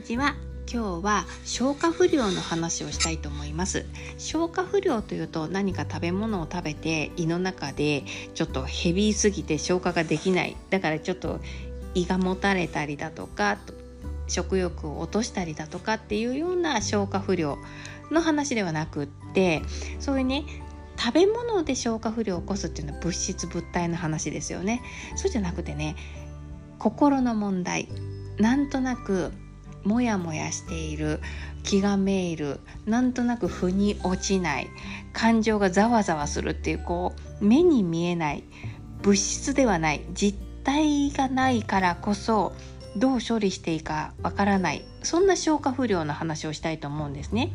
[0.00, 0.34] にちは。
[0.66, 3.84] 今日は消化不良の話をしたいと思います。
[4.16, 10.56] 消化不良というと何か食べ物を食べて胃の中でちょっとヘビーすぎて消化ができない。
[10.70, 11.40] だからちょっと
[11.92, 13.58] 胃がもたれたりだとか
[14.26, 17.58] 食欲を落としたりだとかっていうような消化不良
[18.10, 19.60] の話ではなくって
[19.98, 20.46] そういうね
[20.96, 24.80] 食べ物で消化不良を起こすっていうのは物質物体の話ですよね。
[25.16, 25.94] そうじゃなくてね
[26.78, 27.86] 心の問題。
[28.38, 29.34] なんとなく
[29.84, 31.20] モヤモヤしている
[31.62, 34.68] 気がめいるなんとなく腑に落ちない
[35.12, 38.44] 感情がざわざわするっていうこう目に見えない
[39.02, 42.52] 物質ではない実体がないからこそ
[42.96, 47.52] どう処理していいかわからないそんな消化不良の話をしたいと思うんですね。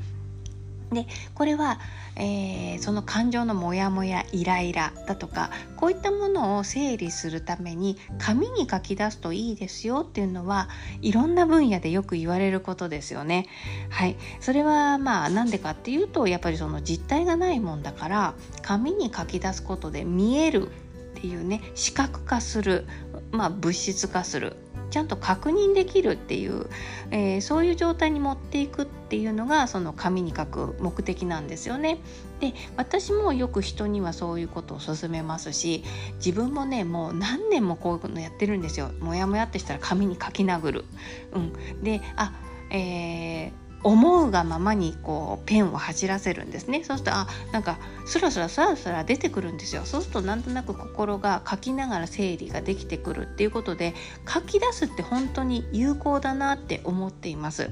[0.96, 1.80] でこれは、
[2.16, 10.70] えー、その感情のモヤモヤイライラだとかこういったものを整理するために紙に書き出すといいですよっていうのは
[11.02, 13.46] いろんな分野でよく言われることですよね。
[13.90, 18.34] はい、それはまあなんでかっていうとやっぱりその実体がないもんだから
[18.64, 20.70] 紙に書き出すことで見える
[21.16, 22.86] っていうね視覚化する、
[23.32, 24.58] まあ、物質化する
[24.96, 26.68] ちゃんと確認できるっていう、
[27.12, 31.98] えー、そういう状態に持っていくっていうのがその紙に書く目的なんですよね。
[32.40, 35.84] で私もよく人にはそういうことを勧めますし
[36.26, 38.90] 自分もねもう何年もこういうのやってるんですよ。
[39.02, 40.86] もやもやってしたら紙に書き殴る。
[41.34, 42.32] うん、であ
[42.72, 46.84] えー思うがままにこうペンを走らせるんですね。
[46.84, 49.84] そうするとあなんかスラスラスラスラ出てくるんですよ。
[49.86, 53.94] そうするとなんとなく心が書きながら整理ができてくるっていうことで
[54.28, 57.70] 書き出すって本当に有効だなって思っています。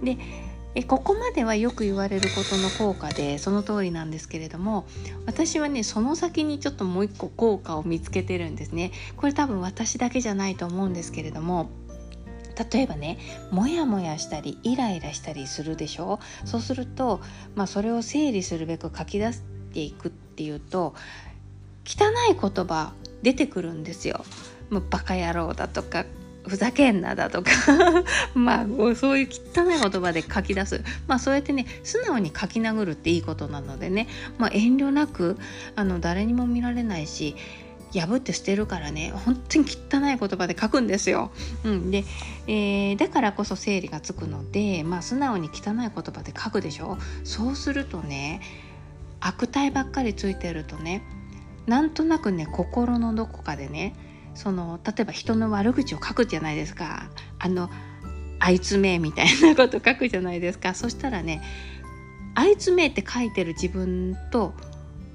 [0.00, 0.16] で
[0.76, 4.86] えここまではよく言われることの効果でその通りなんですけれども
[5.26, 8.92] 私はねその先にちょっともう一個効果を見つけてるんですね。
[9.16, 11.68] これ多分私だけじゃないと思うんですけれども
[12.72, 13.18] 例えばね
[13.50, 16.18] モヤモヤしたりイライラしたりするでしょ？
[16.44, 17.20] そうすると、
[17.54, 20.94] まあ、それを整理するべく書き出していくっていうと
[21.84, 24.24] 汚い言葉出てくるんですよ。
[24.70, 26.04] もうバカ野郎だとか
[26.46, 27.50] ふざけんなだとか。
[28.34, 30.82] まあそういう汚い言葉で書き出す。
[31.06, 34.06] まあそうやってね素直に書き殴るっていいことなのでね、
[34.38, 35.38] まあ、遠慮なく
[35.76, 37.36] あの誰にも見られないし
[37.92, 39.12] 破って捨てるからね。
[39.12, 41.30] 本当に汚い言葉で書くんですよ。
[41.64, 42.04] うん、で、
[42.46, 46.98] えー、だからこそ整理がつくので、まあ、素直に汚い言葉で書くでしょ。
[47.24, 48.40] そうするとね
[49.20, 51.02] 悪態ばっかりついてるとね
[51.66, 53.94] なんとなくね心のどこかでね
[54.34, 57.08] その例えば人の悪口を書くじゃないですか。
[57.38, 57.70] あの
[58.40, 60.74] あいつめみたいなこと書くじゃないですか。
[60.74, 61.42] そしたらね
[62.34, 64.54] あいつめって書いてる自分と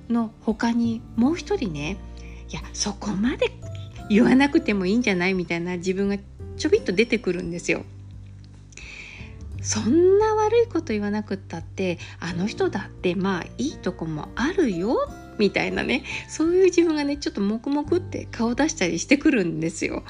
[0.10, 1.98] の他にもう一人ね
[2.50, 3.52] いやそこまで
[4.10, 6.18] 言わなくてもいいんじゃないみたいな自分が
[6.58, 7.84] ちょびっと出てくるんですよ。
[9.62, 20.04] そんな悪いこと言わなくったってあの人だってまあいいとこもあるよみたいなねそういう自分がねちょっと黙々って顔出したりしてくるんですよ。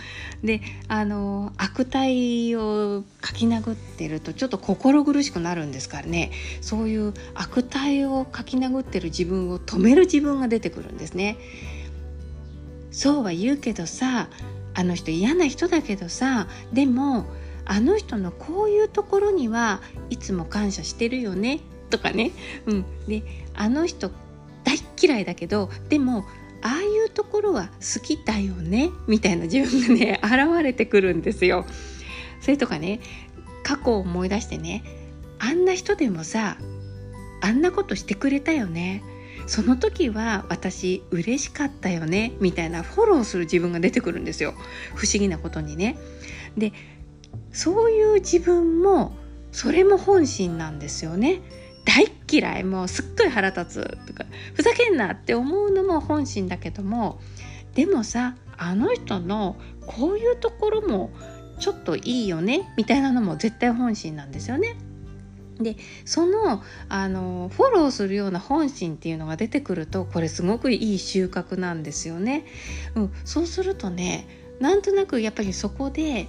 [0.44, 11.38] であの悪態を書き殴ってるとちょっと心苦しくなるんですからねそういう悪態を書き殴ってる自分を止める自分が出てくるんですね。
[12.94, 14.30] そうは言うけどさ
[14.76, 17.26] あの人嫌な人だけどさでも
[17.66, 21.60] あの人のこういうところにはいつも感謝してるよね
[21.90, 22.32] とかね、
[22.66, 23.24] うん、で
[23.56, 24.12] あの人
[24.64, 26.26] 大っ嫌いだけどでも
[26.62, 31.66] ああいうところは好きだよねみたいな自分がね現れてくるんですよ。
[32.40, 33.02] それとかね
[33.64, 34.84] 過去を思い出してね
[35.40, 36.58] あんな人でもさ
[37.42, 39.04] あんなことしてくれたよね
[39.48, 44.54] その時は私嬉しかったよねみたいなフォローする自分が出てくるんですよ
[44.96, 45.98] 不思議なことにね。
[46.58, 46.72] で
[47.52, 49.16] そういう自分も
[49.52, 51.42] それも本心なんですよね。
[51.86, 57.20] 大っ嫌いもうすっごい腹立つとかふざけんなって思うのも本心だけども
[57.76, 61.12] でもさあの人のこういうところも
[61.60, 64.76] ちょっといいよねみたいなのも絶対本心なんですよね。
[65.64, 72.46] でそのあのフォローするような本心っていうのが出てくるとこれすごくいい収穫なんですよね。
[72.96, 74.28] うん、そうするとね
[74.60, 76.28] なんとなくやっぱりそこで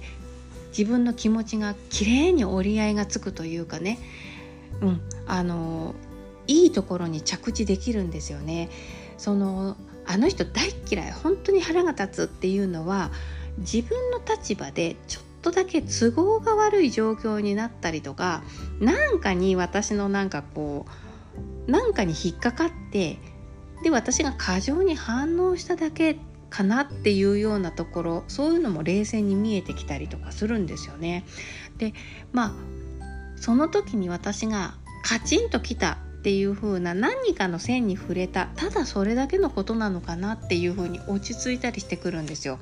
[0.77, 3.99] 自分の気持ちがきれいに折り合いがつくというかね、
[4.81, 5.95] うん、あの
[6.47, 8.69] いいところに着地できるんですよね。
[9.17, 13.11] そのあの人大嫌い本当に腹が立つっていうのは
[13.57, 18.43] 自分の立場でちょっとだけ都合が悪い状況になったりとか
[18.79, 20.87] 何かに私のなんかこ
[21.67, 23.19] う何かに引っかかって
[23.83, 26.17] で私が過剰に反応しただけ
[26.49, 31.25] かなっていうようなところそういうのも冷静に見えてきたりとかするんですよね。
[31.77, 31.93] で
[32.33, 32.53] まあ
[33.35, 42.57] その時に私がカチンときたっていう風な何かの線に触れたただそれだけのことなのかなっていう風に落ち着いたりしてくるんですよ。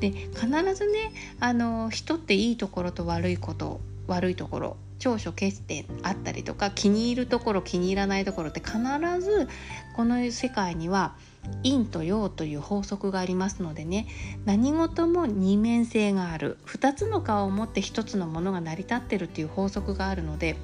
[0.00, 8.78] で必ずねあの人っていいところと悪いこと悪いところ長所欠点あったりとか気に入るところ気に入らないところって必
[9.20, 9.48] ず
[9.96, 11.14] この世界には
[11.62, 14.06] 陰と陽という法則がありますのでね
[14.44, 16.56] 何事も二面性がある。
[16.66, 20.56] 2つの顔を持って1つのものが成り立ってるっていう法則があるので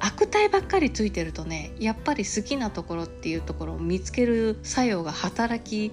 [0.00, 5.92] 悪態ばっかりついてるとねやっぱり好きなところっていうところを見つける作用が働き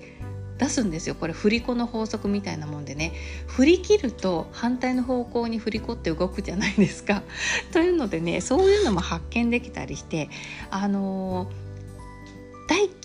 [0.58, 3.14] 出すんですよこれ振り子の法則みたいなもんでね
[3.48, 7.24] 振り切ると反対の方向に振り子って動くじゃないですか。
[7.72, 10.30] というのでねそういうのも発見できたりして
[10.70, 11.65] あのー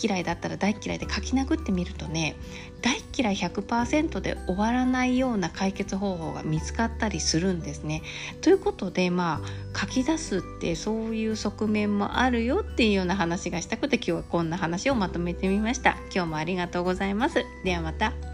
[0.01, 2.37] 嫌いだったら大嫌いで書き殴ってみるとね
[2.83, 8.03] 大嫌い100%で終わらないような解決方法が見つかったりするんですね。
[8.41, 9.43] ということでま
[9.75, 15.99] あ書き出すってそういう側面もあるよっていうような話がしたくて今日はこんな話をまとめてみました。
[16.15, 17.45] 今日もありがとうございます。
[17.65, 18.30] ではまた。